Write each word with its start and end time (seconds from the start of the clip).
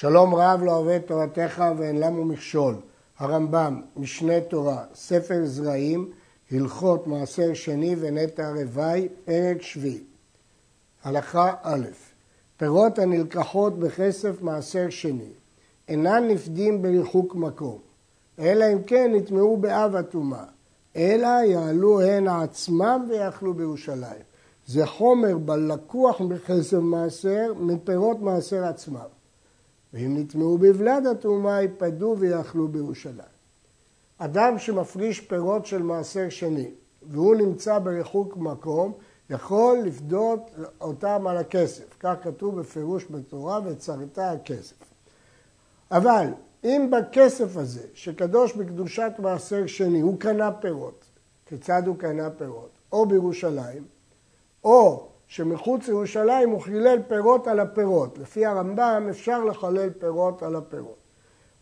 שלום 0.00 0.34
רב 0.34 0.62
לא 0.62 0.96
את 0.96 1.06
תורתך 1.06 1.64
ואין 1.76 2.00
למו 2.00 2.24
מכשול. 2.24 2.74
הרמב"ם, 3.18 3.80
משנה 3.96 4.40
תורה, 4.40 4.84
ספר 4.94 5.40
זרעים, 5.44 6.10
הלכות 6.50 7.06
מעשר 7.06 7.54
שני 7.54 7.96
ונטע 8.00 8.50
רוואי, 8.50 9.08
פרק 9.24 9.62
שביעי. 9.62 10.04
הלכה 11.04 11.54
א', 11.62 11.86
פירות 12.56 12.98
הנלקחות 12.98 13.78
בכסף 13.78 14.42
מעשר 14.42 14.90
שני 14.90 15.30
אינן 15.88 16.28
נפדים 16.28 16.82
בריחוק 16.82 17.34
מקום, 17.34 17.78
אלא 18.38 18.64
אם 18.72 18.82
כן 18.82 19.10
נטמעו 19.14 19.56
באב 19.56 19.96
הטומאה, 19.96 20.44
אלא 20.96 21.28
יעלו 21.44 22.00
הן 22.00 22.28
עצמם 22.28 23.06
ויאכלו 23.08 23.54
בירושלים. 23.54 24.22
זה 24.66 24.86
חומר 24.86 25.38
בלקוח 25.38 26.20
בכסף 26.20 26.78
מעשר 26.78 27.52
מפירות 27.56 28.20
מעשר 28.20 28.64
עצמם. 28.64 29.19
ואם 29.94 30.16
נטמעו 30.18 30.58
בבלד 30.58 31.06
הטומאה, 31.06 31.62
ייפדו 31.62 32.16
ויאכלו 32.18 32.68
בירושלים. 32.68 33.40
אדם 34.18 34.58
שמפריש 34.58 35.20
פירות 35.20 35.66
של 35.66 35.82
מעשר 35.82 36.28
שני, 36.28 36.70
והוא 37.02 37.34
נמצא 37.34 37.78
ברחוק 37.78 38.36
מקום, 38.36 38.92
יכול 39.30 39.78
לפדות 39.78 40.40
אותם 40.80 41.26
על 41.26 41.36
הכסף. 41.36 41.96
כך 42.00 42.14
כתוב 42.22 42.60
בפירוש 42.60 43.06
בתורה, 43.10 43.60
וצרת 43.64 44.18
הכסף. 44.18 44.76
אבל 45.90 46.26
אם 46.64 46.90
בכסף 46.92 47.56
הזה, 47.56 47.86
שקדוש 47.94 48.52
בקדושת 48.56 49.12
מעשר 49.18 49.66
שני, 49.66 50.00
הוא 50.00 50.20
קנה 50.20 50.52
פירות, 50.52 51.04
כיצד 51.46 51.82
הוא 51.86 51.96
קנה 51.96 52.30
פירות? 52.30 52.70
או 52.92 53.06
בירושלים, 53.06 53.84
או 54.64 55.08
שמחוץ 55.30 55.88
לירושלים 55.88 56.50
הוא 56.50 56.60
חילל 56.60 56.98
פירות 57.08 57.46
על 57.46 57.60
הפירות. 57.60 58.18
לפי 58.18 58.46
הרמב"ם 58.46 59.06
אפשר 59.10 59.44
לחלל 59.44 59.90
פירות 59.90 60.42
על 60.42 60.56
הפירות. 60.56 60.96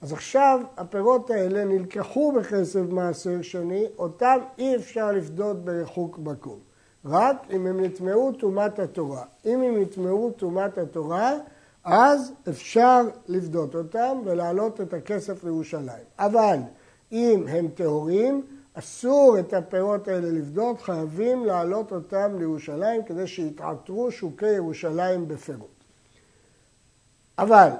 אז 0.00 0.12
עכשיו 0.12 0.60
הפירות 0.76 1.30
האלה 1.30 1.64
נלקחו 1.64 2.32
בכסף 2.32 2.80
מעשר 2.88 3.42
שני, 3.42 3.86
אותם 3.98 4.38
אי 4.58 4.76
אפשר 4.76 5.12
לפדות 5.12 5.64
ברחוק 5.64 6.18
מקום. 6.18 6.58
רק 7.04 7.36
אם 7.50 7.66
הם 7.66 7.84
נטמעו 7.84 8.32
טומאת 8.32 8.78
התורה. 8.78 9.22
אם 9.46 9.62
הם 9.62 9.80
נטמעו 9.80 10.30
טומאת 10.30 10.78
התורה, 10.78 11.32
אז 11.84 12.32
אפשר 12.48 13.02
לפדות 13.28 13.74
אותם 13.74 14.18
ולהעלות 14.24 14.80
את 14.80 14.94
הכסף 14.94 15.44
לירושלים. 15.44 16.04
אבל 16.18 16.58
אם 17.12 17.44
הם 17.48 17.68
טהורים, 17.68 18.42
אסור 18.78 19.36
את 19.38 19.54
הפירות 19.54 20.08
האלה 20.08 20.30
לפדות, 20.30 20.82
חייבים 20.82 21.44
להעלות 21.44 21.92
אותם 21.92 22.38
לירושלים 22.38 23.04
כדי 23.04 23.26
שיתעטרו 23.26 24.10
שוקי 24.10 24.50
ירושלים 24.50 25.28
בפירות. 25.28 25.84
אבל 27.38 27.70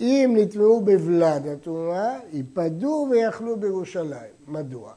אם 0.00 0.34
נטמעו 0.36 0.80
בבלד 0.80 1.46
התרומה, 1.46 2.18
ייפדו 2.32 3.08
ויאכלו 3.10 3.56
בירושלים. 3.56 4.32
מדוע? 4.48 4.92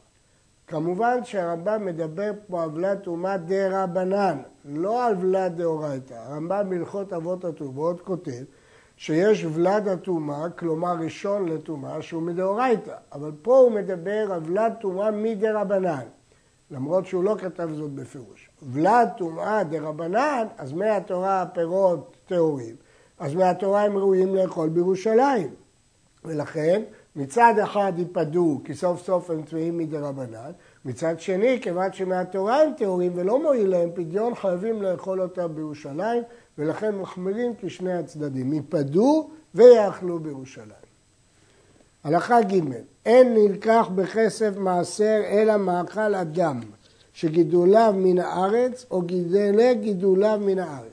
כמובן 0.68 1.24
שהרמב"ם 1.24 1.86
מדבר 1.86 2.32
פה 2.48 2.64
על 2.64 2.70
ולד 2.74 3.00
טומאה 3.00 3.38
דה 3.38 3.84
רבנן, 3.84 4.38
לא 4.66 5.06
על 5.06 5.16
ולד 5.20 5.58
דאורייתא. 5.58 6.14
הרמב"ם 6.14 6.70
בהלכות 6.70 7.14
אבות 7.14 7.46
הטומאות 7.46 8.02
כותב 8.02 8.44
שיש 8.98 9.46
ולד 9.54 9.88
הטומאה, 9.88 10.50
כלומר 10.50 10.96
ראשון 11.00 11.50
לטומאה, 11.50 12.02
שהוא 12.02 12.22
מדאורייתא, 12.22 12.96
אבל 13.12 13.32
פה 13.42 13.58
הוא 13.58 13.72
מדבר 13.72 14.32
על 14.32 14.42
ולד 14.46 14.74
טומאה 14.82 15.12
מדרבנן, 15.12 16.06
למרות 16.72 17.06
שהוא 17.06 17.24
לא 17.24 17.36
כתב 17.40 17.70
זאת 17.74 17.92
בפירוש. 17.92 18.50
ולד 18.62 19.10
טומאה 19.18 19.64
דרבנן, 19.64 20.48
אז 20.58 20.74
מהתורה 20.74 21.42
הפירות 21.42 22.18
טהורים, 22.28 22.76
אז 23.20 23.34
מהתורה 23.34 23.84
הם 23.84 23.98
ראויים 23.98 24.36
לאכול 24.36 24.70
בירושלים. 24.70 25.50
ולכן 26.26 26.82
מצד 27.16 27.54
אחד 27.64 27.94
ייפדו, 27.98 28.62
כי 28.66 28.76
סוף 28.76 29.02
סוף 29.06 29.30
הם 29.30 29.42
טמאים 29.42 29.78
מדרבנן, 29.78 30.52
מצד 30.86 31.20
שני, 31.20 31.60
כיוון 31.62 31.94
שמהתורה 31.94 32.62
הם 32.62 32.74
טהורים 32.78 33.12
ולא 33.16 33.42
מועיל 33.42 33.70
להם 33.70 33.90
פדיון, 33.94 34.36
חייבים 34.36 34.82
לאכול 34.82 35.22
אותם 35.22 35.56
בירושלים, 35.56 36.24
ולכן 36.58 36.96
מחמירים 36.96 37.54
כשני 37.62 37.94
הצדדים, 37.94 38.54
ייפדו 38.54 39.30
ויאכלו 39.56 40.20
בירושלים. 40.20 40.88
הלכה 42.04 42.42
ג' 42.42 42.62
אין 43.06 43.34
נלקח 43.34 43.90
בכסף 43.96 44.58
מעשר 44.58 45.22
אלא 45.26 45.58
מאכל 45.58 46.16
אדם 46.16 46.60
שגידוליו 47.14 47.94
מן 47.98 48.20
הארץ 48.20 48.86
או 48.92 49.02
גידלי 49.02 49.76
גידוליו 49.76 50.40
מן 50.42 50.60
הארץ. 50.60 50.92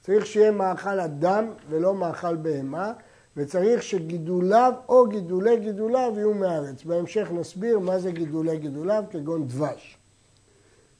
צריך 0.00 0.26
שיהיה 0.26 0.50
מאכל 0.50 1.00
אדם 1.00 1.44
ולא 1.70 1.94
מאכל 1.94 2.36
בהמה 2.36 2.92
וצריך 3.36 3.82
שגידוליו 3.82 4.72
או 4.88 5.08
גידולי 5.08 5.56
גידוליו 5.56 6.12
יהיו 6.16 6.34
מהארץ. 6.34 6.84
בהמשך 6.84 7.28
נסביר 7.32 7.78
מה 7.78 7.98
זה 7.98 8.10
גידולי 8.10 8.58
גידוליו 8.58 9.04
כגון 9.10 9.46
דבש. 9.46 9.96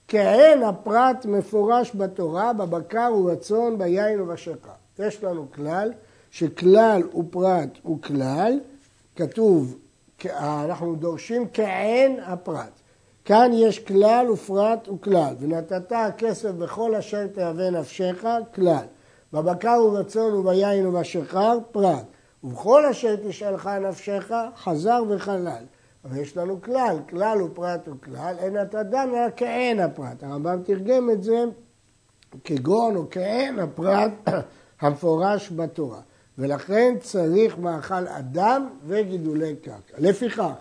כעין 0.08 0.62
הפרט 0.62 1.26
מפורש 1.26 1.90
בתורה, 1.94 2.52
בבקר 2.52 3.12
ובצאן, 3.18 3.78
ביין 3.78 4.20
ובשקה. 4.20 4.72
יש 4.98 5.24
לנו 5.24 5.46
כלל 5.54 5.92
שכלל 6.30 7.02
ופרט 7.14 7.78
הוא 7.82 8.02
כלל, 8.02 8.60
כתוב, 9.16 9.76
אנחנו 10.30 10.94
דורשים 10.94 11.46
כעין 11.52 12.20
הפרט. 12.20 12.80
כאן 13.24 13.50
יש 13.54 13.78
כלל 13.78 14.30
ופרט 14.30 14.88
וכלל, 14.88 15.34
ונתת 15.40 15.92
הכסף 15.92 16.50
בכל 16.50 16.94
אשר 16.94 17.26
תהווה 17.26 17.70
נפשך, 17.70 18.24
כלל. 18.54 18.84
בבקר 19.32 19.82
ובצאן 19.86 20.34
וביין 20.34 20.86
ובשכר, 20.86 21.58
פרט. 21.72 22.04
ובכל 22.44 22.87
אשר 22.87 23.16
תשאלך 23.28 23.66
נפשך, 23.66 24.32
חזר 24.56 25.03
וחלל. 25.09 25.65
אבל 26.05 26.16
יש 26.16 26.37
לנו 26.37 26.62
כלל, 26.62 26.97
כלל 27.09 27.38
הוא 27.41 27.49
פרט 27.55 27.88
הוא 27.88 27.97
כלל, 28.05 28.34
אין 28.38 28.62
אתה 28.62 28.82
דן 28.82 29.09
אלא 29.15 29.31
כעין 29.37 29.81
הפרט. 29.81 30.22
הרמב"ם 30.22 30.62
תרגם 30.65 31.10
את 31.10 31.22
זה 31.22 31.44
כגון 32.44 32.97
או 32.97 33.06
כעין 33.10 33.59
הפרט 33.59 34.12
המפורש 34.81 35.53
בתורה. 35.56 36.00
ולכן 36.38 36.94
צריך 37.00 37.59
מאכל 37.59 38.09
אדם 38.09 38.69
וגידולי 38.87 39.56
קרקע. 39.56 39.97
לפיכך, 39.99 40.53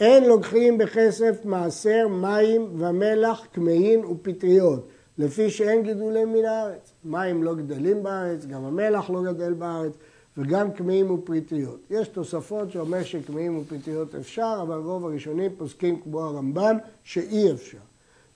אין 0.00 0.24
לוקחים 0.24 0.78
בכסף 0.78 1.44
מעשר 1.44 2.08
מים 2.08 2.62
ומלח, 2.78 3.46
כמהין 3.52 4.04
ופטריות, 4.04 4.88
לפי 5.18 5.50
שאין 5.50 5.82
גידולי 5.82 6.24
מן 6.24 6.44
הארץ. 6.44 6.92
מים 7.04 7.42
לא 7.42 7.54
גדלים 7.54 8.02
בארץ, 8.02 8.46
גם 8.46 8.64
המלח 8.64 9.10
לא 9.10 9.22
גדל 9.22 9.52
בארץ. 9.52 9.92
וגם 10.36 10.72
כמהים 10.72 11.10
ופריטיות. 11.10 11.80
יש 11.90 12.08
תוספות 12.08 12.70
שאומר 12.70 13.02
שכמהים 13.02 13.58
ופריטיות 13.58 14.14
אפשר, 14.14 14.58
אבל 14.62 14.76
רוב 14.76 15.06
הראשונים 15.06 15.50
פוסקים 15.58 16.00
כמו 16.00 16.20
הרמב"ם 16.20 16.76
שאי 17.04 17.52
אפשר. 17.52 17.78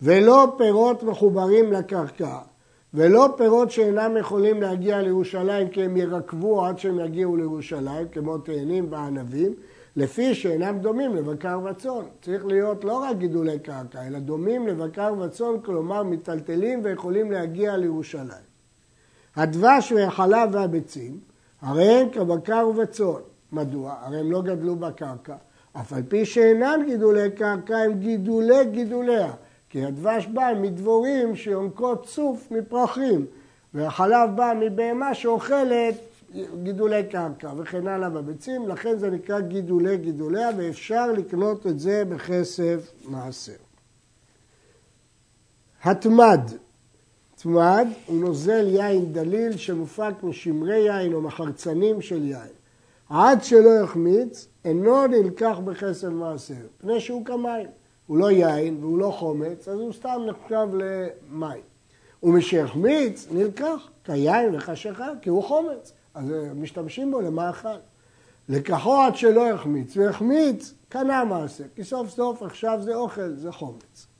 ולא 0.03 0.55
פירות 0.59 1.03
מחוברים 1.03 1.73
לקרקע, 1.73 2.39
ולא 2.95 3.35
פירות 3.37 3.71
שאינם 3.71 4.17
יכולים 4.17 4.63
להגיע 4.63 5.03
לירושלים 5.03 5.69
כי 5.69 5.83
הם 5.83 5.97
ירקבו 5.97 6.67
עד 6.67 6.79
שהם 6.79 7.01
יגיעו 7.01 7.37
לירושלים, 7.37 8.09
כמו 8.09 8.39
תאנים 8.39 8.87
וענבים, 8.91 9.55
לפי 9.97 10.35
שאינם 10.35 10.79
דומים 10.79 11.17
לבקר 11.17 11.61
וצאן. 11.65 12.05
צריך 12.23 12.47
להיות 12.47 12.85
לא 12.85 12.97
רק 12.97 13.17
גידולי 13.17 13.59
קרקע, 13.59 14.07
אלא 14.07 14.19
דומים 14.19 14.67
לבקר 14.67 15.15
וצאן, 15.21 15.61
כלומר 15.65 16.03
מיטלטלים 16.03 16.81
ויכולים 16.85 17.33
להגיע 17.33 17.77
לירושלים. 17.77 18.45
הדבש 19.37 19.93
והחלב 19.93 20.49
והביצים 20.53 21.19
הרי 21.65 21.85
הם 21.85 22.09
כבקר 22.11 22.69
ובצאן. 22.71 23.21
מדוע? 23.53 23.95
הרי 24.01 24.21
הם 24.21 24.33
לא 24.33 24.43
גדלו 24.43 24.77
בקרקע. 24.77 25.37
אף 25.73 25.93
על 25.93 26.03
פי 26.09 26.25
שאינם 26.25 26.81
גידולי 26.87 27.31
קרקע, 27.31 27.77
הם 27.77 27.93
גידולי 27.93 28.65
גידוליה. 28.65 29.33
כי 29.71 29.85
הדבש 29.85 30.27
בא 30.27 30.53
מדבורים 30.61 31.37
שיונקות 31.37 32.07
צוף 32.07 32.51
מפרחים, 32.51 33.27
והחלב 33.75 34.31
בא 34.37 34.53
מבהמה 34.61 35.15
שאוכלת 35.15 35.95
גידולי 36.63 37.05
קרקע 37.05 37.53
וכן 37.57 37.87
הלאה 37.87 38.11
בביצים, 38.11 38.69
לכן 38.69 38.99
זה 38.99 39.11
נקרא 39.11 39.41
גידולי 39.41 39.97
גידוליה 39.97 40.49
ואפשר 40.57 41.13
לקנות 41.13 41.67
את 41.67 41.81
זה 41.81 42.05
בכסף 42.05 42.93
מעשר. 43.05 43.53
התמד 45.85 46.41
תמד 47.45 47.89
הוא 48.07 48.21
נוזל 48.21 48.67
יין 48.69 49.13
דליל 49.13 49.57
שמופק 49.57 50.13
משמרי 50.23 50.79
יין 50.79 51.13
או 51.13 51.21
מחרצנים 51.21 52.03
של 52.03 52.25
יין. 52.25 52.53
עד 53.09 53.45
שלא 53.45 53.71
יחמיץ, 53.83 54.49
אינו 54.65 55.07
נלקח 55.07 55.59
בכסף 55.65 56.09
מעשר, 56.09 56.55
פני 56.79 57.01
שהוא 57.01 57.25
כמים. 57.25 57.67
הוא 58.07 58.19
לא 58.19 58.31
יין 58.31 58.77
והוא 58.81 58.99
לא 58.99 59.11
חומץ, 59.11 59.69
אז 59.69 59.81
הוא 59.81 59.93
סתם 59.93 60.21
נחשב 60.27 60.69
למים. 60.73 61.63
ומשהחמיץ, 62.23 63.29
נלקח 63.31 63.89
כיין 64.05 64.55
וכשכה, 64.55 65.09
כי 65.23 65.31
הוא 65.31 65.43
חומץ. 65.43 65.93
אז 66.15 66.25
משתמשים 66.55 67.11
בו 67.11 67.21
למאכל. 67.21 67.79
לקחו 68.49 68.97
עד 68.97 69.17
שלא 69.17 69.41
יחמיץ, 69.41 69.97
והחמיץ, 69.97 70.75
קנה 70.89 71.25
מעשר, 71.25 71.65
כי 71.75 71.85
סוף 71.85 72.11
סוף 72.11 72.43
עכשיו 72.43 72.79
זה 72.83 72.95
אוכל, 72.95 73.31
זה 73.35 73.53
חומץ. 73.53 74.14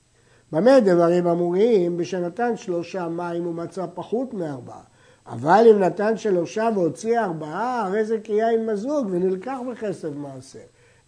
במה 0.51 0.79
דברים 0.79 1.27
אמורים? 1.27 1.97
בשנתן 1.97 2.57
שלושה 2.57 3.07
מים 3.07 3.43
הוא 3.43 3.53
מצא 3.53 3.85
פחות 3.93 4.33
מארבעה, 4.33 4.81
אבל 5.27 5.65
אם 5.71 5.79
נתן 5.79 6.17
שלושה 6.17 6.69
והוציא 6.75 7.19
ארבעה, 7.19 7.85
הרי 7.85 8.05
זה 8.05 8.19
כיין 8.23 8.65
מזוג 8.65 9.07
ונלקח 9.11 9.57
בכסף 9.71 10.09
מעשר. 10.15 10.59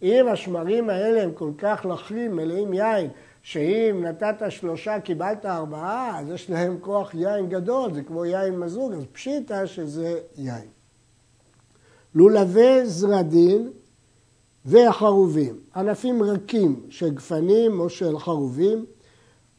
אם 0.02 0.26
השמרים 0.28 0.90
האלה 0.90 1.22
הם 1.22 1.32
כל 1.32 1.50
כך 1.58 1.86
לחים, 1.90 2.36
מלאים 2.36 2.74
יין, 2.74 3.10
שאם 3.42 4.04
נתת 4.04 4.42
שלושה 4.48 5.00
קיבלת 5.00 5.46
ארבעה, 5.46 6.20
אז 6.20 6.30
יש 6.30 6.50
להם 6.50 6.78
כוח 6.80 7.14
יין 7.14 7.48
גדול, 7.48 7.94
זה 7.94 8.02
כמו 8.02 8.24
יין 8.24 8.58
מזוג, 8.58 8.92
אז 8.92 9.04
פשיטה 9.12 9.66
שזה 9.66 10.18
יין. 10.36 10.68
לולבי 12.14 12.86
זרדין 12.86 13.70
והחרובים, 14.64 15.58
ענפים 15.76 16.22
רכים 16.22 16.80
של 16.88 17.08
גפנים 17.08 17.80
או 17.80 17.88
של 17.88 18.18
חרובים, 18.18 18.84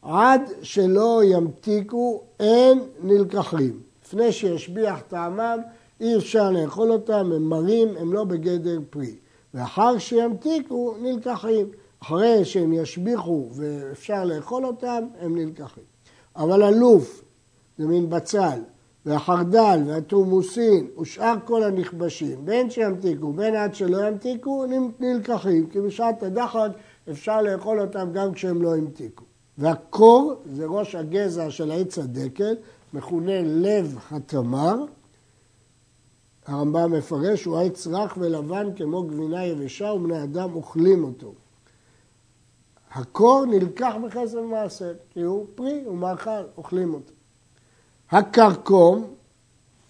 עד 0.02 0.40
שלא 0.62 1.20
ימתיקו 1.24 2.22
אין 2.40 2.82
נלקחים. 3.02 3.80
לפני 4.04 4.32
שישביח 4.32 5.00
טעמם 5.08 5.58
אי 6.00 6.16
אפשר 6.16 6.50
לאכול 6.50 6.92
אותם, 6.92 7.32
הם 7.32 7.42
מרים, 7.42 7.88
הם 7.96 8.12
לא 8.12 8.24
בגדר 8.24 8.78
פרי. 8.90 9.14
ואחר 9.54 9.98
שימתיקו 9.98 10.94
נלקחים. 11.02 11.66
אחרי 12.02 12.44
שהם 12.44 12.72
ישביחו 12.72 13.48
ואפשר 13.52 14.24
לאכול 14.24 14.66
אותם, 14.66 15.04
הם 15.20 15.36
נלקחים. 15.36 15.84
אבל 16.36 16.62
הלוף, 16.62 17.24
זה 17.78 17.86
מין 17.86 18.10
בצל, 18.10 18.60
והחרדל 19.06 19.80
והתורמוסין 19.86 20.86
ושאר 21.00 21.34
כל 21.44 21.62
הנכבשים, 21.62 22.44
בין 22.44 22.70
שימתיקו 22.70 23.32
בין 23.32 23.54
עד 23.54 23.74
שלא 23.74 24.06
ימתיקו, 24.06 24.64
נלקחים, 25.00 25.66
כי 25.66 25.80
בשעת 25.80 26.22
הדחק 26.22 26.68
אפשר 27.10 27.42
לאכול 27.42 27.80
אותם 27.80 28.08
גם 28.12 28.32
כשהם 28.32 28.62
לא 28.62 28.76
המתיקו. 28.76 29.29
והקור 29.58 30.34
זה 30.44 30.66
ראש 30.66 30.94
הגזע 30.94 31.50
של 31.50 31.70
העץ 31.70 31.98
הדקל, 31.98 32.54
מכונה 32.94 33.42
לב 33.42 33.98
התמר. 34.10 34.74
הרמב"ם 36.46 36.92
מפרש, 36.92 37.44
הוא 37.44 37.58
עץ 37.58 37.86
רך 37.86 38.16
ולבן 38.20 38.66
כמו 38.76 39.02
גבינה 39.02 39.44
יבשה 39.44 39.84
ובני 39.84 40.22
אדם 40.22 40.54
אוכלים 40.54 41.04
אותו. 41.04 41.32
הקור 42.92 43.44
נלקח 43.46 43.94
בחסר 44.04 44.42
מעשר, 44.42 44.92
כי 45.10 45.20
הוא 45.20 45.46
פרי, 45.54 45.82
הוא 45.84 45.96
מאכל, 45.96 46.42
אוכלים 46.56 46.94
אותו. 46.94 47.12
הכרכום, 48.10 49.14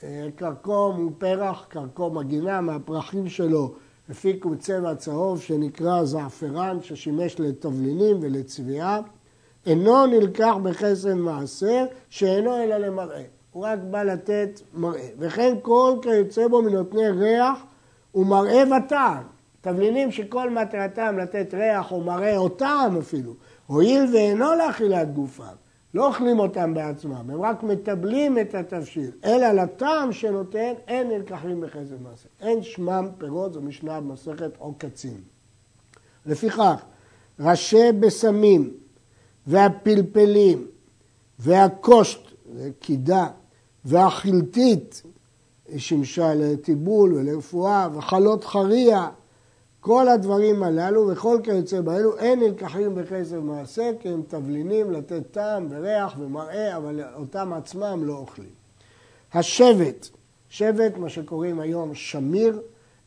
אה, 0.03 0.29
כרכום 0.37 0.97
הוא 0.97 1.13
פרח, 1.19 1.67
כרכום 1.71 2.19
הגינה, 2.19 2.61
מהפרחים 2.61 3.29
שלו 3.29 3.75
הפיקו 4.11 4.57
צבע 4.59 4.95
צהוב 4.95 5.41
שנקרא 5.41 6.05
זעפרן, 6.05 6.79
ששימש 6.83 7.41
לתבלינים 7.41 8.17
ולצביעה. 8.21 9.01
אינו 9.67 10.07
נלקח 10.07 10.55
בחסר 10.63 11.15
מעשר, 11.15 11.85
שאינו 12.09 12.57
אלא 12.63 12.77
למראה. 12.77 13.23
הוא 13.53 13.65
רק 13.67 13.79
בא 13.91 14.03
לתת 14.03 14.61
מראה. 14.75 15.09
וכן 15.19 15.55
כל 15.63 15.97
כיוצא 16.03 16.49
בו 16.49 16.63
מנותני 16.63 17.11
ריח 17.11 17.59
ומראה 18.15 18.63
וטעם. 18.77 19.23
תבלינים 19.61 20.11
שכל 20.11 20.51
מטרתם 20.51 21.19
לתת 21.19 21.55
ריח 21.55 21.93
או 21.93 22.01
מראה 22.01 22.37
או 22.37 22.49
טעם 22.49 22.99
אפילו, 22.99 23.35
הואיל 23.67 24.15
ואינו 24.15 24.55
לאכילת 24.55 25.15
גופם, 25.15 25.45
לא 25.95 26.07
אוכלים 26.07 26.39
אותם 26.39 26.75
בעצמם, 26.75 27.31
הם 27.31 27.43
רק 27.43 27.63
מטבלים 27.63 28.39
את 28.39 28.55
התבשיל, 28.55 29.11
אלא 29.25 29.53
לטעם 29.53 30.13
שנותן 30.13 30.73
אין 30.89 31.09
נלקחים 31.09 31.61
בחסד 31.61 32.03
מעשה. 32.03 32.29
אין 32.41 32.63
שמם 32.63 33.09
פירות, 33.19 33.53
זו 33.53 33.61
משנה 33.61 34.01
במסכת 34.01 34.51
עוקצים. 34.59 35.21
לפיכך, 36.27 36.83
ראשי 37.41 37.93
בשמים 38.01 38.71
והפלפלים 39.51 40.67
והקושט, 41.39 42.21
זה 42.55 42.71
קידה, 42.81 43.27
והחלטית, 43.85 45.03
שימשה 45.77 46.35
לטיבול 46.35 47.15
ולרפואה, 47.15 47.89
וחלות 47.95 48.45
חריה, 48.45 49.09
כל 49.81 50.09
הדברים 50.09 50.63
הללו 50.63 51.09
וכל 51.09 51.41
כיוצא 51.43 51.81
באלו 51.81 52.19
אין 52.19 52.41
נלקחים 52.41 52.95
בחסר 52.95 53.41
מעשה 53.41 53.91
כי 54.01 54.09
הם 54.09 54.23
תבלינים 54.29 54.91
לתת 54.91 55.23
טעם 55.31 55.67
וריח 55.71 56.15
ומראה 56.19 56.77
אבל 56.77 57.01
אותם 57.15 57.53
עצמם 57.53 58.01
לא 58.05 58.13
אוכלים. 58.13 58.51
השבט, 59.35 60.09
שבט 60.49 60.97
מה 60.97 61.09
שקוראים 61.09 61.61
היום 61.61 61.95
שמיר, 61.95 62.61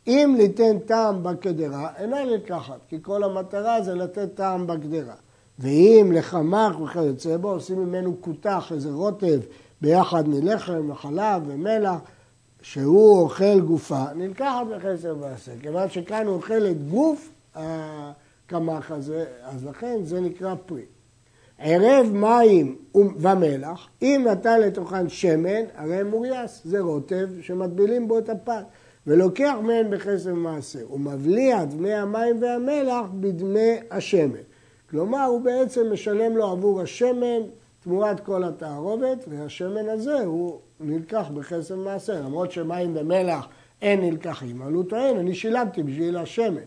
אם 0.07 0.36
ליתן 0.38 0.80
טעם 0.80 1.24
בקדרה 1.24 1.90
אינה 1.98 2.24
נלקחת 2.25 2.80
כי 2.88 2.98
כל 3.01 3.24
המטרה 3.24 3.81
זה 3.81 3.95
לתת 3.95 4.36
טעם 4.36 4.68
בקדרה 4.68 5.16
ואם 5.59 6.11
לחמך 6.15 6.79
וכיוצא 6.81 7.38
בו 7.38 7.51
עושים 7.51 7.79
ממנו 7.79 8.15
כותח 8.21 8.71
איזה 8.71 8.91
רוטב 8.91 9.39
ביחד 9.81 10.27
מלחם 10.27 10.89
וחלב 10.89 11.44
ומלח 11.47 12.00
שהוא 12.61 13.19
אוכל 13.19 13.59
גופה, 13.59 14.03
נלקחת 14.15 14.67
בחסר 14.75 15.15
מעשר. 15.15 15.51
כיוון 15.61 15.89
שכאן 15.89 16.27
הוא 16.27 16.35
אוכל 16.35 16.65
את 16.71 16.89
גוף 16.89 17.29
הקמח 17.55 18.91
הזה, 18.91 19.25
אז 19.44 19.65
לכן 19.65 20.00
זה 20.03 20.21
נקרא 20.21 20.55
פרי. 20.65 20.85
ערב 21.59 22.11
מים 22.13 22.75
ומלח, 22.95 23.88
אם 24.01 24.25
נתן 24.31 24.61
לתוכן 24.61 25.09
שמן, 25.09 25.63
הרי 25.75 26.03
מורייס, 26.03 26.61
זה 26.65 26.79
רוטב 26.79 27.29
שמטבילים 27.41 28.07
בו 28.07 28.17
את 28.17 28.29
הפת. 28.29 28.63
ולוקח 29.07 29.53
מהן 29.63 29.85
בחסר 29.89 30.33
מעשר, 30.33 30.94
ומבליע 30.94 31.65
דמי 31.65 31.94
המים 31.94 32.41
והמלח 32.41 33.06
בדמי 33.19 33.75
השמן. 33.91 34.52
כלומר, 34.94 35.24
הוא 35.24 35.42
בעצם 35.42 35.94
משלם 35.94 36.38
לו 36.38 36.51
עבור 36.51 36.81
השמן 36.81 37.42
תמורת 37.84 38.19
כל 38.19 38.44
התערובת, 38.44 39.25
והשמן 39.28 39.90
הזה 39.90 40.19
הוא 40.19 40.60
נלקח 40.80 41.25
בחסר 41.34 41.75
מעשר, 41.75 42.22
למרות 42.22 42.51
שמים 42.51 42.94
ומלח 42.95 43.48
אין 43.81 44.01
נלקחים, 44.01 44.62
אבל 44.62 44.74
הוא 44.74 44.84
טוען, 44.84 45.18
אני 45.18 45.36
שילמתי 45.36 45.84
בשביל 45.84 46.18
השמן. 46.18 46.62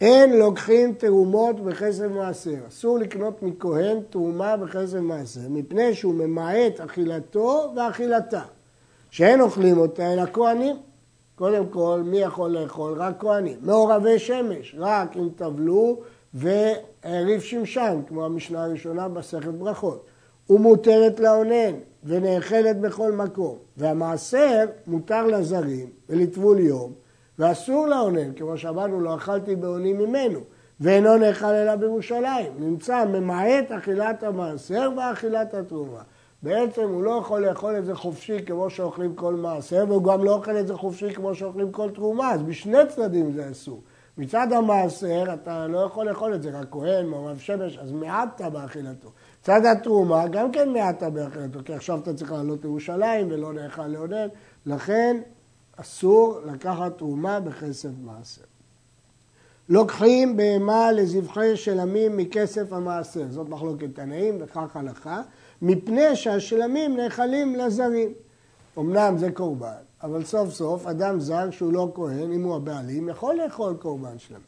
אין 0.00 0.38
לוקחים 0.38 0.94
תרומות 0.94 1.60
בחסר 1.60 2.08
מעשר, 2.08 2.56
אסור 2.68 2.98
לקנות 2.98 3.42
מכהן 3.42 3.96
תרומה 4.10 4.56
בחסר 4.56 5.00
מעשר, 5.00 5.48
מפני 5.50 5.94
שהוא 5.94 6.14
ממעט 6.14 6.80
אכילתו 6.80 7.72
ואכילתה, 7.76 8.42
שאין 9.10 9.40
אוכלים 9.40 9.78
אותה 9.78 10.12
אלא 10.12 10.22
כהנים. 10.32 10.76
קודם 11.34 11.66
כל, 11.66 12.02
מי 12.04 12.18
יכול 12.18 12.50
לאכול? 12.50 12.94
רק 12.98 13.20
כהנים. 13.20 13.58
מעורבי 13.62 14.18
שמש, 14.18 14.74
רק 14.78 15.16
אם 15.16 15.28
טבלו 15.36 16.00
וריב 16.40 17.40
שמשן, 17.40 18.00
כמו 18.08 18.24
המשנה 18.24 18.64
הראשונה 18.64 19.08
בסכת 19.08 19.54
ברכות. 19.54 20.06
ומותרת 20.50 21.20
לאונן 21.20 21.74
ונאכלת 22.04 22.80
בכל 22.80 23.12
מקום. 23.12 23.58
והמעשר 23.76 24.64
מותר 24.86 25.26
לזרים 25.26 25.86
ולטבול 26.08 26.60
יום, 26.60 26.92
ואסור 27.38 27.86
לאונן, 27.86 28.32
כמו 28.32 28.58
שאמרנו, 28.58 29.00
לא 29.00 29.14
אכלתי 29.14 29.56
באונים 29.56 29.98
ממנו, 29.98 30.40
ואינו 30.80 31.16
נאכל 31.16 31.46
אלא 31.46 31.76
בירושלים. 31.76 32.52
נמצא 32.58 33.04
ממעט 33.04 33.72
אכילת 33.72 34.22
המעשר 34.22 34.90
ואכילת 34.96 35.54
התרומה. 35.54 36.00
בעצם 36.42 36.82
הוא 36.82 37.02
לא 37.02 37.10
יכול 37.10 37.46
לאכול 37.46 37.78
את 37.78 37.84
זה 37.84 37.94
חופשי 37.94 38.44
כמו 38.46 38.70
שאוכלים 38.70 39.14
כל 39.14 39.34
מעשר, 39.34 39.84
והוא 39.88 40.04
גם 40.04 40.24
לא 40.24 40.32
אוכל 40.34 40.56
את 40.56 40.66
זה 40.66 40.74
חופשי 40.74 41.14
כמו 41.14 41.34
שאוכלים 41.34 41.72
כל 41.72 41.90
תרומה, 41.90 42.32
אז 42.32 42.42
בשני 42.42 42.78
צדדים 42.88 43.32
זה 43.32 43.50
אסור. 43.50 43.80
מצד 44.18 44.52
המעשר 44.52 45.24
אתה 45.34 45.66
לא 45.66 45.78
יכול 45.78 46.08
לאכול 46.08 46.34
את 46.34 46.42
זה, 46.42 46.50
רק 46.50 46.66
כהן, 46.70 47.06
מעורב 47.06 47.38
שמש, 47.38 47.78
אז 47.78 47.92
מעטת 47.92 48.44
באכילתו. 48.44 49.10
מצד 49.40 49.66
התרומה 49.66 50.28
גם 50.28 50.52
כן 50.52 50.68
מעטת 50.68 51.12
באכילתו, 51.12 51.58
כי 51.64 51.74
עכשיו 51.74 51.98
אתה 51.98 52.14
צריך 52.14 52.32
לעלות 52.32 52.62
לירושלים 52.62 53.26
ולא 53.30 53.52
נאכל 53.52 53.86
לעודד, 53.86 54.28
לכן 54.66 55.16
אסור 55.76 56.40
לקחת 56.44 56.98
תרומה 56.98 57.40
בכסף 57.40 57.90
מעשר. 58.02 58.42
לוקחים 59.68 60.36
בהמה 60.36 60.92
לזבחי 60.92 61.56
שלמים 61.56 62.16
מכסף 62.16 62.72
המעשר, 62.72 63.24
זאת 63.30 63.48
מחלוקת 63.48 63.94
תנאים 63.94 64.38
וכך 64.40 64.76
הלכה, 64.76 65.22
מפני 65.62 66.16
שהשלמים 66.16 66.96
נאכלים 66.96 67.54
לזרים. 67.54 68.12
אמנם 68.78 69.18
זה 69.18 69.30
קורבן, 69.30 69.82
אבל 70.02 70.24
סוף 70.24 70.50
סוף 70.50 70.86
אדם 70.86 71.20
זר 71.20 71.50
שהוא 71.50 71.72
לא 71.72 71.92
כהן, 71.94 72.32
אם 72.32 72.42
הוא 72.42 72.56
הבעלים, 72.56 73.08
יכול 73.08 73.34
לאכול 73.34 73.74
קורבן 73.74 74.18
שלם. 74.18 74.40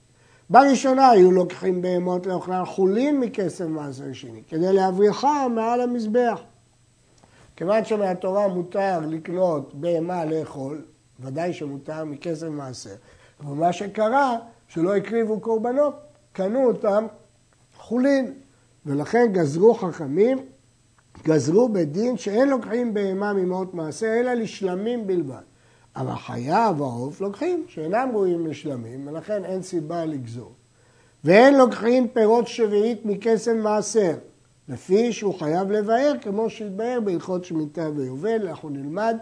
בראשונה 0.50 1.10
היו 1.10 1.32
לוקחים 1.32 1.82
בהמות 1.82 2.26
לאוכלן 2.26 2.64
חולין 2.64 3.20
מכסף 3.20 3.64
מעשר 3.64 4.12
שני, 4.12 4.42
כדי 4.48 4.72
להבריחה 4.72 5.48
מעל 5.48 5.80
המזבח. 5.80 6.40
כיוון 7.56 7.84
שמהתורה 7.84 8.48
מותר 8.48 9.00
לקנות 9.08 9.74
בהמה 9.74 10.24
לאכול, 10.24 10.82
ודאי 11.20 11.52
שמותר 11.52 12.04
מכסף 12.04 12.46
מעשר. 12.46 12.94
אבל 13.40 13.54
מה 13.54 13.72
שקרה, 13.72 14.36
שלא 14.68 14.96
הקריבו 14.96 15.40
קורבנות, 15.40 15.94
קנו 16.32 16.66
אותם 16.66 17.06
חולין, 17.76 18.34
ולכן 18.86 19.26
גזרו 19.32 19.74
חכמים 19.74 20.38
גזרו 21.22 21.68
בדין 21.68 22.16
שאין 22.16 22.48
לוקחים 22.48 22.94
בהמה 22.94 23.32
ממאות 23.32 23.74
מעשה, 23.74 24.20
אלא 24.20 24.32
לשלמים 24.34 25.06
בלבד. 25.06 25.42
אבל 25.96 26.14
חיה 26.14 26.70
והעוף 26.78 27.20
לוקחים, 27.20 27.64
שאינם 27.68 28.08
ראויים 28.12 28.46
לשלמים, 28.46 29.08
ולכן 29.08 29.44
אין 29.44 29.62
סיבה 29.62 30.04
לגזור. 30.04 30.52
ואין 31.24 31.58
לוקחים 31.58 32.08
פירות 32.08 32.48
שביעית 32.48 33.04
מכסף 33.04 33.52
מעשר, 33.52 34.14
לפי 34.68 35.12
שהוא 35.12 35.34
חייב 35.38 35.70
לבאר 35.70 36.12
כמו 36.20 36.50
שהתבאר 36.50 36.98
בהלכות 37.04 37.44
שמיטה 37.44 37.88
ויובל, 37.96 38.48
אנחנו 38.48 38.68
נלמד 38.68 39.16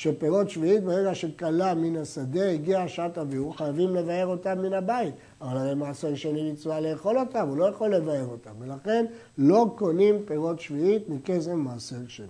שפירות 0.00 0.50
שביעית 0.50 0.84
ברגע 0.84 1.14
שכלה 1.14 1.74
מן 1.74 1.96
השדה, 1.96 2.50
הגיעה 2.50 2.88
שעת 2.88 3.18
אביהו, 3.18 3.52
חייבים 3.52 3.94
לבאר 3.94 4.26
אותם 4.26 4.58
מן 4.58 4.72
הבית. 4.72 5.14
אבל 5.40 5.56
הרי 5.56 5.74
מעשר 5.74 6.14
שני 6.14 6.52
מצווה 6.52 6.80
לאכול 6.80 7.18
אותם, 7.18 7.48
הוא 7.48 7.56
לא 7.56 7.64
יכול 7.64 7.94
לבאר 7.94 8.26
אותם, 8.26 8.50
ולכן 8.58 9.04
לא 9.38 9.66
קונים 9.78 10.14
פירות 10.24 10.60
שביעית 10.60 11.08
מכסף 11.08 11.50
מעשר 11.50 11.96
שני. 12.08 12.26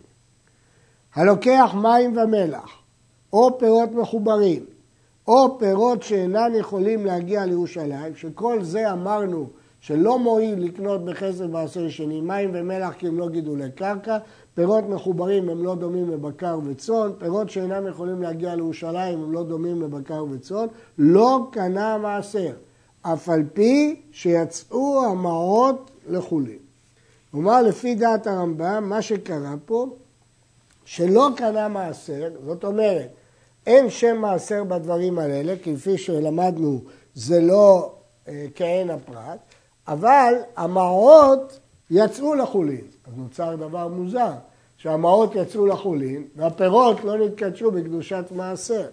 הלוקח 1.14 1.75
מים 1.82 2.16
ומלח, 2.16 2.82
או 3.32 3.58
פירות 3.58 3.92
מחוברים, 3.92 4.66
או 5.28 5.58
פירות 5.58 6.02
שאינם 6.02 6.52
יכולים 6.58 7.06
להגיע 7.06 7.46
לירושלים, 7.46 8.14
שכל 8.14 8.62
זה 8.62 8.92
אמרנו 8.92 9.48
שלא 9.80 10.18
מועיל 10.18 10.64
לקנות 10.64 11.04
בכסף 11.04 11.44
מעשר 11.44 11.88
שני 11.88 12.20
מים 12.20 12.50
ומלח 12.52 12.94
כי 12.94 13.06
הם 13.06 13.18
לא 13.18 13.28
גידולי 13.28 13.70
קרקע, 13.75 14.18
פירות 14.54 14.85
מחוברים 14.88 15.49
הם 15.49 15.64
לא 15.64 15.75
דומים 15.75 16.11
לבקר 16.11 16.58
וצאן, 16.64 17.11
פירות 17.18 17.50
שאינם 17.50 17.87
יכולים 17.87 18.23
להגיע 18.23 18.54
לירושלים 18.54 19.23
הם 19.23 19.32
לא 19.32 19.44
דומים 19.44 19.82
לבקר 19.82 20.25
וצאן, 20.30 20.66
לא 20.99 21.49
קנה 21.50 21.99
מעשר, 21.99 22.52
אף 23.02 23.28
על 23.28 23.42
פי 23.52 24.00
שיצאו 24.12 25.04
המעות 25.04 25.90
לחולין. 26.08 26.58
כלומר, 27.30 27.62
לפי 27.62 27.94
דעת 27.94 28.26
הרמב"ם, 28.26 28.85
מה 28.88 29.02
שקרה 29.02 29.54
פה, 29.66 29.87
שלא 30.85 31.28
קנה 31.37 31.68
מעשר, 31.68 32.30
זאת 32.47 32.64
אומרת, 32.64 33.08
אין 33.66 33.90
שם 33.90 34.16
מעשר 34.16 34.64
בדברים 34.64 35.18
האלה, 35.18 35.54
כפי 35.62 35.99
שלמדנו, 35.99 36.80
זה 37.14 37.40
לא 37.40 37.92
אה, 38.28 38.47
כעין 38.54 38.90
הפרט, 38.90 39.38
אבל 39.88 40.35
המעות 40.57 41.59
יצאו 41.90 42.35
לחולין. 42.35 42.85
אז 43.07 43.12
נוצר 43.16 43.57
דבר 43.57 43.88
מוזר, 43.88 44.33
שהמעות 44.76 45.35
יצאו 45.35 45.66
לחולין 45.66 46.25
והפירות 46.37 47.04
לא 47.04 47.18
נתקדשו 47.18 47.71
בקדושת 47.71 48.25
מעשר. 48.37 48.87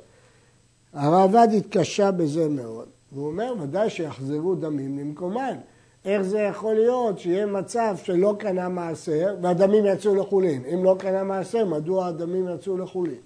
הרעב"ד 0.93 1.47
התקשה 1.57 2.11
בזה 2.11 2.49
מאוד, 2.49 2.87
והוא 3.11 3.27
אומר, 3.27 3.53
ודאי 3.61 3.89
שיחזרו 3.89 4.55
דמים 4.55 4.99
למקומן. 4.99 5.57
איך 6.05 6.21
זה 6.21 6.39
יכול 6.39 6.73
להיות 6.73 7.19
שיהיה 7.19 7.45
מצב 7.45 7.95
שלא 8.03 8.35
קנה 8.39 8.69
מעשר 8.69 9.35
והדמים 9.41 9.85
יצאו 9.85 10.15
לחולין? 10.15 10.63
אם 10.73 10.83
לא 10.83 10.95
קנה 10.99 11.23
מעשר, 11.23 11.65
מדוע 11.65 12.07
הדמים 12.07 12.47
יצאו 12.55 12.77
לחולין? 12.77 13.21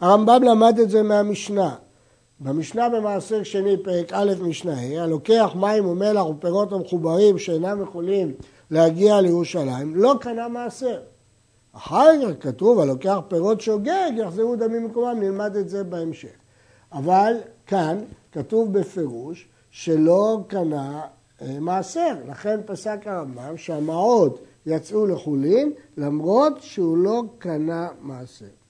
הרמב"ם 0.00 0.42
למד 0.42 0.78
את 0.78 0.90
זה 0.90 1.02
מהמשנה. 1.02 1.74
במשנה 2.42 2.88
במעשר 2.88 3.42
שני, 3.42 3.76
פרק 3.76 4.12
א', 4.12 4.32
משנה 4.40 4.80
ה', 4.80 5.02
הלוקח 5.02 5.50
מים 5.54 5.86
ומלח 5.86 6.26
ופירות 6.26 6.72
המחוברים 6.72 7.38
שאינם 7.38 7.82
יכולים 7.82 8.32
להגיע 8.70 9.20
לירושלים, 9.20 9.96
לא 9.96 10.14
קנה 10.20 10.48
מעשר. 10.48 11.00
אחר 11.72 12.08
כך 12.22 12.46
כתוב, 12.46 12.78
הלוקח 12.78 13.18
פירות 13.28 13.60
שוגג, 13.60 14.10
יחזרו 14.16 14.56
דמים 14.56 14.82
ממקומם, 14.82 15.20
נלמד 15.20 15.56
את 15.56 15.68
זה 15.68 15.84
בהמשך. 15.84 16.28
אבל 16.92 17.34
כאן 17.66 17.98
כתוב 18.32 18.72
בפירוש 18.78 19.48
שלא 19.70 20.38
קנה 20.46 21.00
אה, 21.42 21.60
מעשר, 21.60 22.14
לכן 22.28 22.60
פסק 22.66 22.98
הרמב"ם 23.06 23.56
שהמעות 23.56 24.42
יצאו 24.66 25.06
לחולין 25.06 25.72
למרות 25.96 26.52
שהוא 26.60 26.96
לא 26.96 27.22
קנה 27.38 27.88
מעשר. 28.00 28.61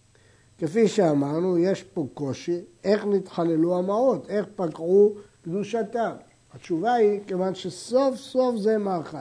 כפי 0.63 0.89
שאמרנו, 0.89 1.59
יש 1.59 1.83
פה 1.83 2.07
קושי, 2.15 2.61
איך 2.85 3.05
נתחללו 3.05 3.79
המעות, 3.79 4.31
איך 4.31 4.47
פקעו 4.57 5.15
קדושתם. 5.43 6.13
התשובה 6.53 6.93
היא, 6.93 7.21
כיוון 7.27 7.55
שסוף 7.55 8.17
סוף 8.17 8.57
זה 8.57 8.79
מאכל. 8.79 9.17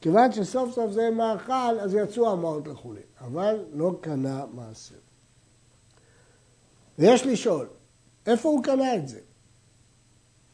כיוון 0.00 0.32
שסוף 0.32 0.74
סוף 0.74 0.90
זה 0.90 1.10
מאכל, 1.10 1.80
אז 1.80 1.94
יצאו 1.94 2.30
המעות 2.30 2.68
לחולין, 2.68 3.02
אבל 3.20 3.64
לא 3.72 3.92
קנה 4.00 4.44
מעשר. 4.54 4.94
ויש 6.98 7.26
לשאול, 7.26 7.66
איפה 8.26 8.48
הוא 8.48 8.62
קנה 8.62 8.96
את 8.96 9.08
זה? 9.08 9.20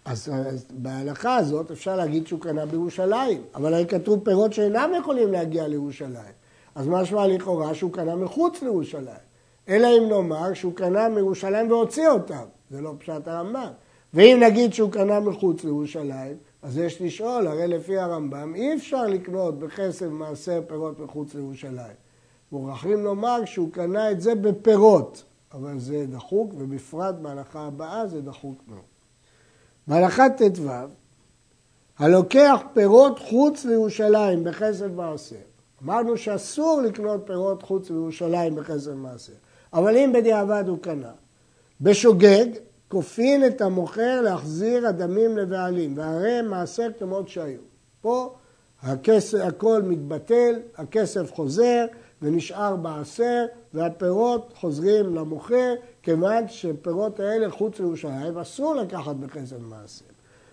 אז, 0.05 0.29
אז 0.29 0.67
בהלכה 0.71 1.37
הזאת 1.37 1.71
אפשר 1.71 1.97
להגיד 1.97 2.27
שהוא 2.27 2.41
קנה 2.41 2.67
בירושלים, 2.67 3.43
אבל 3.55 3.75
הרי 3.75 3.87
כתוב 3.87 4.25
פירות 4.25 4.53
שאינם 4.53 4.91
יכולים 4.99 5.33
להגיע 5.33 5.69
לירושלים. 5.69 6.35
אז 6.75 6.89
משמע 6.89 7.27
לכאורה 7.27 7.75
שהוא 7.75 7.93
קנה 7.93 8.17
מחוץ 8.17 8.63
לירושלים. 8.63 9.34
אלא 9.69 9.89
אם 9.99 10.09
נאמר 10.09 10.55
שהוא 10.55 10.75
קנה 10.75 11.09
מירושלים 11.09 11.71
והוציא 11.71 12.09
אותם, 12.09 12.45
זה 12.71 12.81
לא 12.81 12.95
פשט 12.99 13.29
הרמב"ם. 13.29 13.71
ואם 14.15 14.39
נגיד 14.43 14.75
שהוא 14.75 14.91
קנה 14.91 15.21
מחוץ 15.21 15.65
לירושלים, 15.65 16.37
אז 16.63 16.79
יש 16.79 17.03
לשאול, 17.03 17.47
הרי 17.47 17.69
לפי 17.69 17.99
הרמב"ם 17.99 18.55
אי 18.55 18.75
אפשר 18.75 19.07
לקנות 19.07 19.59
בכסף 19.59 20.07
מעשר 20.07 20.61
פירות 20.67 21.01
מחוץ 21.01 21.35
לירושלים. 21.35 21.97
מוכרחים 22.53 23.05
לומר 23.05 23.45
שהוא 23.45 23.73
קנה 23.73 24.11
את 24.11 24.21
זה 24.21 24.35
בפירות, 24.35 25.25
אבל 25.53 25.79
זה 25.79 26.07
דחוק, 26.07 26.53
ובפרט 26.59 27.15
בהלכה 27.15 27.61
הבאה 27.61 28.07
זה 28.07 28.21
דחוק 28.21 28.59
מאוד. 28.69 28.81
בהלכה 29.87 30.27
ט"ו, 30.31 30.71
הלוקח 31.99 32.61
פירות 32.73 33.19
חוץ 33.19 33.65
לירושלים 33.65 34.45
בכסף 34.45 34.87
מעשר. 34.97 35.37
אמרנו 35.85 36.17
שאסור 36.17 36.83
לקנות 36.83 37.21
פירות 37.27 37.63
חוץ 37.63 37.91
לירושלים 37.91 38.55
בכסף 38.55 38.93
מעשר. 38.95 39.33
אבל 39.75 39.97
אם 39.97 40.13
בדיעבד 40.15 40.65
הוא 40.69 40.79
קנה. 40.79 41.13
בשוגג, 41.81 42.47
כופין 42.89 43.47
את 43.47 43.61
המוכר 43.61 44.21
להחזיר 44.21 44.89
הדמים 44.89 45.37
לבעלים, 45.37 45.99
והרי 45.99 46.43
מעשר 46.43 46.89
כמות 46.99 47.29
שהיו. 47.29 47.61
פה 48.01 48.35
הכסף, 48.83 49.39
הכל 49.43 49.83
מתבטל, 49.83 50.55
הכסף 50.77 51.33
חוזר 51.33 51.85
ונשאר 52.23 52.77
בעשר, 52.77 53.45
והפירות 53.75 54.53
חוזרים 54.57 55.15
למוכר, 55.15 55.75
כיוון 56.03 56.49
שפירות 56.49 57.21
האלה 57.21 57.51
חוץ 57.51 57.79
לירושלים 57.79 58.39
אסור 58.39 58.75
לקחת 58.75 59.17
בכסף 59.17 59.57
מעשר. 59.61 60.05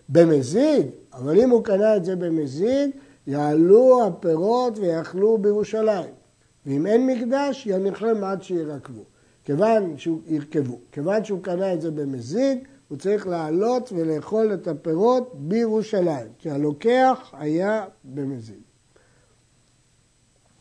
במזיד, 0.09 0.87
אבל 1.13 1.39
אם 1.39 1.49
הוא 1.49 1.63
קנה 1.63 1.95
את 1.95 2.05
זה 2.05 2.15
במזיד, 2.15 2.89
יעלו 3.27 4.07
הפירות 4.07 4.77
ויאכלו 4.77 5.37
בירושלים. 5.37 6.20
ואם 6.65 6.85
אין 6.87 7.07
מקדש, 7.07 7.67
יניחם 7.67 8.23
עד 8.23 8.43
שירקבו. 8.43 9.03
כיוון 9.45 9.97
שהוא 9.97 10.21
ירכבו, 10.27 10.79
כיוון 10.91 11.23
שהוא 11.23 11.43
קנה 11.43 11.73
את 11.73 11.81
זה 11.81 11.91
במזיד, 11.91 12.57
הוא 12.87 12.97
צריך 12.97 13.27
לעלות 13.27 13.91
ולאכול 13.95 14.53
את 14.53 14.67
הפירות 14.67 15.33
בירושלים, 15.35 16.27
כי 16.39 16.49
הלוקח 16.49 17.33
היה 17.33 17.85
במזיד. 18.03 18.61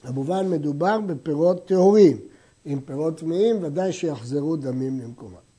כמובן 0.03 0.51
מדובר 0.51 1.01
בפירות 1.01 1.69
טהורים, 1.69 2.17
עם 2.65 2.81
פירות 2.81 3.19
טמאים 3.19 3.57
ודאי 3.63 3.93
שיחזרו 3.93 4.57
דמים 4.57 5.01
למקומם. 5.01 5.51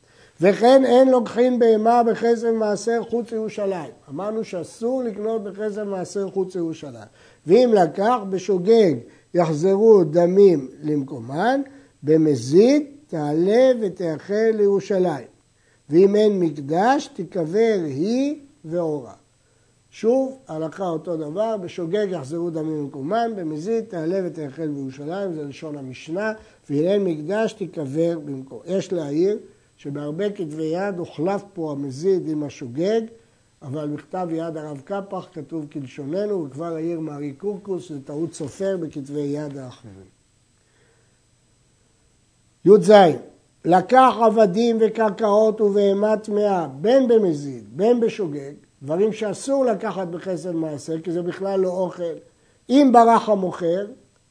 וכן 0.42 0.86
אין 0.86 1.10
לוקחים 1.10 1.60
בהמה 1.60 2.04
בחסר 2.04 2.54
מעשר 2.54 3.02
חוץ 3.10 3.32
לירושלים. 3.32 3.92
אמרנו 4.10 4.44
שאסור 4.44 5.04
לקנות 5.04 5.44
בחסר 5.44 5.84
מעשר 5.84 6.30
חוץ 6.30 6.56
לירושלים. 6.56 7.08
ואם 7.48 7.72
לקח 7.76 8.18
בשוגג 8.30 8.94
יחזרו 9.34 10.04
דמים 10.04 10.68
למקומן, 10.82 11.62
במזיד 12.04 12.84
תעלה 13.08 13.72
ותאחל 13.82 14.52
לירושלים, 14.54 15.28
ואם 15.90 16.16
אין 16.16 16.40
מקדש 16.40 17.08
תיקבר 17.08 17.80
היא 17.86 18.36
ואורה. 18.66 19.14
שוב, 19.92 20.38
הלכה 20.48 20.90
אותו 20.90 21.18
דבר, 21.18 21.58
בשוגג 21.58 22.08
יחזרו 22.10 22.50
דמים 22.50 22.84
במקומם, 22.84 23.32
במזיד 23.36 23.84
תעלה 23.84 24.20
ותאכל 24.26 24.68
בירושלים, 24.68 25.34
זה 25.34 25.44
לשון 25.44 25.78
המשנה, 25.78 26.34
ואם 26.70 26.84
אין 26.84 27.04
מקדש 27.04 27.54
תיקבר 27.54 28.20
במקום. 28.20 28.60
יש 28.66 28.94
להעיר 28.94 29.38
שבהרבה 29.78 30.30
כתבי 30.30 30.64
יד 30.64 30.98
הוחלף 30.98 31.44
פה 31.54 31.72
המזיד 31.72 32.30
עם 32.30 32.44
השוגג, 32.44 33.02
אבל 33.62 33.88
בכתב 33.88 34.28
יד 34.32 34.58
הרב 34.58 34.82
קפח 34.86 35.28
כתוב 35.34 35.68
כלשוננו, 35.72 36.46
וכבר 36.46 36.76
העיר 36.76 37.00
מארי 37.00 37.34
קורקוס, 37.34 37.90
זה 37.90 38.02
טעות 38.06 38.34
סופר 38.34 38.78
בכתבי 38.78 39.20
יד 39.20 39.58
האחרים. 39.58 40.06
י"ז 42.66 42.92
לקח 43.66 44.14
עבדים 44.26 44.78
וקרקעות 44.82 45.62
ובהמה 45.62 46.18
טמאה, 46.18 46.68
בין 46.68 47.08
במזיד, 47.08 47.64
בין 47.78 48.00
בשוגג, 48.00 48.54
דברים 48.84 49.14
שאסור 49.14 49.66
לקחת 49.66 50.08
בחסד 50.08 50.52
מעשר, 50.52 51.02
כי 51.02 51.12
זה 51.12 51.22
בכלל 51.22 51.60
לא 51.60 51.70
אוכל. 51.70 52.14
אם 52.70 52.90
ברח 52.94 53.30
המוכר, 53.30 53.88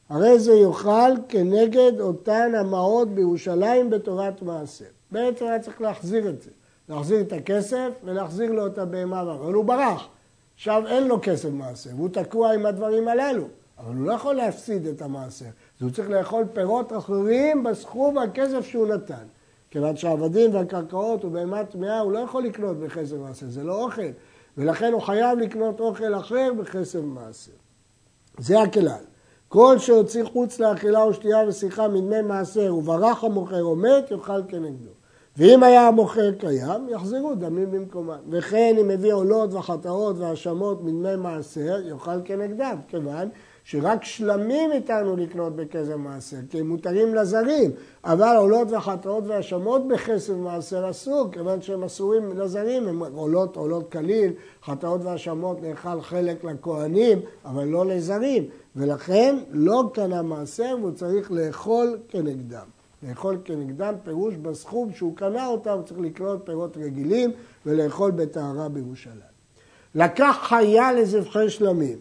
הרי 0.09 0.39
זה 0.39 0.53
יאכל 0.53 1.11
כנגד 1.29 1.99
אותן 1.99 2.51
המעות 2.55 3.09
בירושלים 3.09 3.89
בתורת 3.89 4.41
מעשר. 4.41 4.85
בעצם 5.11 5.45
היה 5.45 5.59
צריך 5.59 5.81
להחזיר 5.81 6.29
את 6.29 6.41
זה. 6.41 6.49
להחזיר 6.91 7.21
את 7.21 7.33
הכסף 7.33 7.89
ולהחזיר 8.03 8.51
לו 8.51 8.67
את 8.67 8.77
הבהמה, 8.77 9.21
אבל 9.21 9.53
הוא 9.53 9.65
ברח. 9.65 10.07
עכשיו 10.55 10.83
אין 10.87 11.07
לו 11.07 11.19
כסף 11.21 11.49
מעשר, 11.49 11.89
והוא 11.95 12.09
תקוע 12.09 12.53
עם 12.53 12.65
הדברים 12.65 13.07
הללו. 13.07 13.47
אבל 13.79 13.95
הוא 13.95 14.05
לא 14.05 14.13
יכול 14.13 14.35
להפסיד 14.35 14.87
את 14.87 15.01
המעשר. 15.01 15.45
אז 15.45 15.81
הוא 15.81 15.91
צריך 15.91 16.09
לאכול 16.09 16.45
פירות 16.53 16.93
אחרים 16.93 17.63
בסכום 17.63 18.17
הכסף 18.17 18.65
שהוא 18.65 18.87
נתן. 18.87 19.25
כיוון 19.71 19.95
שהעבדים 19.95 20.55
והקרקעות 20.55 21.25
ובהמה 21.25 21.65
טמאה 21.65 21.99
הוא 21.99 22.11
לא 22.11 22.19
יכול 22.19 22.43
לקנות 22.43 22.77
בכסף 22.77 23.15
מעשר, 23.15 23.49
זה 23.49 23.63
לא 23.63 23.83
אוכל. 23.83 24.11
ולכן 24.57 24.93
הוא 24.93 25.01
חייב 25.01 25.39
לקנות 25.39 25.79
אוכל 25.79 26.15
אחר 26.15 26.51
בכסף 26.59 26.99
מעשר. 27.03 27.51
זה 28.37 28.61
הכלל. 28.61 29.03
כל 29.47 29.79
שהוציא 29.79 30.23
חוץ 30.23 30.59
לאכילה 30.59 31.05
ושתייה 31.05 31.47
ושיחה 31.47 31.87
מדמי 31.87 32.21
מעשר 32.21 32.75
וברח 32.75 33.23
המוכר 33.23 33.63
או 33.63 33.75
מת, 33.75 34.11
יאכל 34.11 34.43
כנגדו. 34.47 35.00
ואם 35.37 35.63
היה 35.63 35.87
המוכר 35.87 36.31
קיים, 36.31 36.89
יחזרו 36.89 37.35
דמים 37.35 37.71
במקומם. 37.71 38.17
וכן 38.29 38.75
אם 38.79 38.89
הביא 38.89 39.13
עולות 39.13 39.53
וחטאות 39.53 40.17
והאשמות 40.17 40.83
מדמי 40.83 41.15
מעשר, 41.15 41.81
יאכל 41.87 42.21
כנגדם, 42.25 42.77
כיוון 42.87 43.29
שרק 43.63 44.03
שלמים 44.03 44.71
איתנו 44.71 45.15
לקנות 45.15 45.55
בכסף 45.55 45.95
מעשר, 45.95 46.37
כי 46.49 46.59
הם 46.59 46.67
מותרים 46.67 47.15
לזרים, 47.15 47.71
אבל 48.03 48.35
עולות 48.37 48.71
וחטאות 48.71 49.23
והאשמות 49.27 49.87
בכסף 49.87 50.33
מעשר 50.33 50.89
אסור, 50.89 51.31
כיוון 51.31 51.61
שהם 51.61 51.83
אסורים 51.83 52.39
לזרים, 52.39 52.87
הם 52.87 53.03
עולות, 53.15 53.55
עולות 53.55 53.91
כליל, 53.91 54.33
חטאות 54.63 55.01
והאשמות 55.03 55.61
נאכל 55.61 56.01
חלק 56.01 56.43
לכהנים, 56.43 57.19
אבל 57.45 57.65
לא 57.65 57.85
לזרים, 57.85 58.43
ולכן 58.75 59.35
לא 59.51 59.83
קנה 59.93 60.21
מעשר 60.21 60.75
והוא 60.79 60.91
צריך 60.91 61.31
לאכול 61.31 61.97
כנגדם. 62.09 62.80
לאכול 63.03 63.37
כנגדם 63.45 63.93
פירוש 64.03 64.35
בסכום 64.35 64.93
שהוא 64.93 65.15
קנה 65.15 65.47
אותם, 65.47 65.77
צריך 65.85 65.99
לקנות 65.99 66.41
פירות 66.45 66.77
רגילים 66.77 67.31
ולאכול 67.65 68.11
בטהרה 68.11 68.69
בירושלים. 68.69 69.31
לקח 69.95 70.37
חיה 70.41 70.91
לזבחי 70.91 71.49
שלמים. 71.49 71.97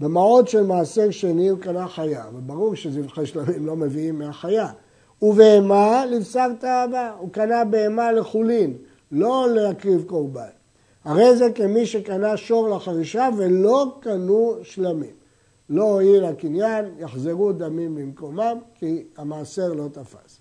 במעות 0.00 0.48
של 0.48 0.62
מעשר 0.62 1.10
שני 1.10 1.48
הוא 1.48 1.58
קנה 1.58 1.88
חיה, 1.88 2.24
וברור 2.34 2.74
שזבחי 2.74 3.26
שלמים 3.26 3.66
לא 3.66 3.76
מביאים 3.76 4.18
מהחיה. 4.18 4.68
ובהמה 5.22 6.06
לבשר 6.06 6.48
תאווה, 6.60 7.14
הוא 7.18 7.30
קנה 7.32 7.64
בהמה 7.64 8.12
לחולין, 8.12 8.76
לא 9.12 9.46
להקריב 9.54 10.04
קורבן. 10.06 10.50
הרי 11.04 11.36
זה 11.36 11.50
כמי 11.54 11.86
שקנה 11.86 12.36
שור 12.36 12.68
לחרישה 12.68 13.28
ולא 13.36 13.96
קנו 14.00 14.56
שלמים. 14.62 15.21
לא 15.70 15.84
הועיל 15.84 16.24
הקניין, 16.24 16.84
יחזרו 16.98 17.52
דמים 17.52 17.94
במקומם, 17.94 18.58
כי 18.74 19.04
המעשר 19.16 19.72
לא 19.72 19.88
תפס. 19.92 20.40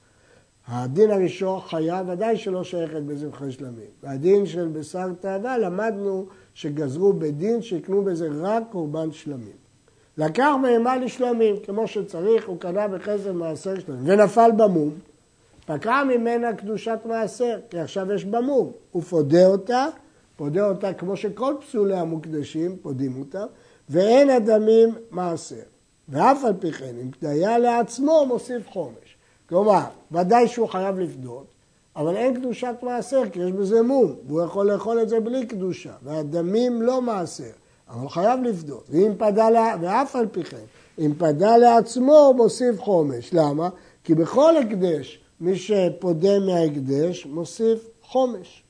הדין 0.67 1.11
הראשון, 1.11 1.59
חיה 1.61 2.03
ודאי 2.07 2.37
שלא 2.37 2.63
שייכת 2.63 3.01
בזבחי 3.01 3.51
שלמים. 3.51 3.89
והדין 4.03 4.45
של 4.45 4.67
בשר 4.67 5.13
תאווה, 5.19 5.57
למדנו 5.57 6.25
שגזרו 6.53 7.13
בדין 7.13 7.61
שיקנו 7.61 8.03
בזה 8.03 8.27
רק 8.33 8.63
קורבן 8.71 9.11
שלמים. 9.11 9.61
לקח 10.17 10.51
בהמה 10.61 10.97
לשלמים, 10.97 11.55
כמו 11.65 11.87
שצריך, 11.87 12.47
הוא 12.47 12.59
קנה 12.59 12.87
בחסד 12.87 13.31
מעשר 13.31 13.79
שלמים, 13.79 14.03
ונפל 14.05 14.51
במום, 14.57 14.89
פקע 15.65 16.03
ממנה 16.03 16.53
קדושת 16.53 16.99
מעשר, 17.05 17.59
כי 17.69 17.79
עכשיו 17.79 18.13
יש 18.13 18.25
במום. 18.25 18.71
הוא 18.91 19.03
פודה 19.03 19.45
אותה, 19.45 19.85
פודה 20.35 20.69
אותה 20.69 20.93
כמו 20.93 21.17
שכל 21.17 21.53
פסולי 21.61 21.95
המוקדשים 21.95 22.77
פודים 22.81 23.19
אותה, 23.19 23.45
ואין 23.89 24.29
הדמים 24.29 24.95
מעשר. 25.11 25.55
ואף 26.09 26.43
על 26.43 26.53
פי 26.59 26.71
כן, 26.71 26.95
אם 27.01 27.11
פדיה 27.11 27.57
לעצמו, 27.57 28.25
מוסיף 28.27 28.69
חומש. 28.69 29.17
כלומר, 29.49 29.83
ודאי 30.11 30.47
שהוא 30.47 30.67
חייב 30.67 30.99
לפדות, 30.99 31.45
אבל 31.95 32.15
אין 32.15 32.35
קדושת 32.35 32.75
מעשר, 32.81 33.21
כי 33.31 33.39
יש 33.39 33.51
בזה 33.51 33.81
מום, 33.81 34.15
והוא 34.27 34.41
יכול 34.41 34.71
לאכול 34.71 35.01
את 35.01 35.09
זה 35.09 35.19
בלי 35.19 35.45
קדושה, 35.45 35.93
והדמים 36.03 36.81
לא 36.81 37.01
מעשר, 37.01 37.51
אבל 37.89 38.09
חייב 38.09 38.39
לפדות. 38.43 38.83
ואם 38.89 39.11
פדה, 39.17 39.49
לה... 39.49 39.75
ואף 39.81 40.15
על 40.15 40.27
פי 40.31 40.43
כן, 40.43 40.65
אם 40.99 41.13
פדה 41.17 41.57
לעצמו, 41.57 42.33
מוסיף 42.37 42.79
חומש. 42.79 43.33
למה? 43.33 43.69
כי 44.03 44.15
בכל 44.15 44.57
הקדש, 44.57 45.19
מי 45.41 45.57
שפודה 45.57 46.39
מההקדש, 46.39 47.25
מוסיף 47.25 47.79
חומש. 48.03 48.63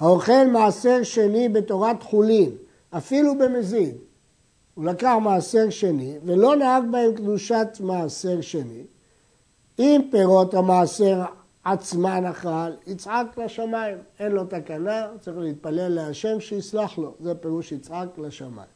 האוכל 0.00 0.46
מעשר 0.52 1.02
שני 1.02 1.48
בתורת 1.48 2.02
חולין, 2.02 2.50
אפילו 2.96 3.38
במזיד. 3.38 3.96
הוא 4.74 4.84
לקח 4.84 5.14
מעשר 5.22 5.70
שני 5.70 6.18
ולא 6.24 6.56
נהג 6.56 6.84
בהם 6.90 7.14
קדושת 7.14 7.68
מעשר 7.80 8.40
שני. 8.40 8.84
אם 9.78 10.00
פירות 10.10 10.54
המעשר 10.54 11.22
עצמן 11.64 12.24
אכל, 12.24 12.70
יצעק 12.86 13.38
לשמיים. 13.38 13.96
אין 14.20 14.32
לו 14.32 14.44
תקנה, 14.44 15.06
צריך 15.20 15.38
להתפלל 15.38 15.88
להשם 15.88 16.40
שיסלח 16.40 16.98
לו. 16.98 17.14
זה 17.20 17.34
פירוש 17.34 17.72
יצעק 17.72 18.18
לשמיים. 18.18 18.68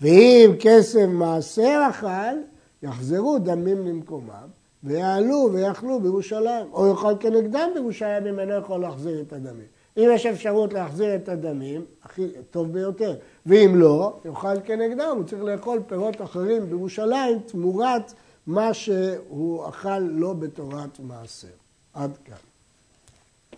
ואם 0.00 0.50
כסף 0.60 1.06
מעשר 1.08 1.82
אכל, 1.90 2.36
יחזרו 2.82 3.38
דמים 3.38 3.86
למקומם, 3.86 4.48
ויעלו 4.84 5.48
ויאכלו 5.52 6.00
בירושלים. 6.00 6.66
או 6.72 6.86
יאכל 6.86 7.12
כנגדם 7.20 7.68
בירושלים 7.74 8.26
אם 8.26 8.38
אינו 8.38 8.54
יכול 8.54 8.80
להחזיר 8.80 9.20
את 9.20 9.32
הדמים. 9.32 9.66
אם 9.96 10.08
יש 10.12 10.26
אפשרות 10.26 10.72
להחזיר 10.72 11.14
את 11.14 11.28
הדמים, 11.28 11.84
הכי 12.02 12.28
טוב 12.50 12.72
ביותר. 12.72 13.16
ואם 13.46 13.72
לא, 13.76 14.20
יאכל 14.24 14.60
כנגדם, 14.64 15.12
הוא 15.16 15.24
צריך 15.24 15.42
לאכול 15.42 15.82
פירות 15.86 16.22
אחרים 16.22 16.66
בירושלים 16.66 17.38
תמורת 17.46 18.12
מה 18.46 18.74
שהוא 18.74 19.68
אכל 19.68 19.98
לא 19.98 20.32
בתורת 20.32 21.00
מעשר. 21.00 21.48
עד 21.94 22.16
כאן. 22.24 22.45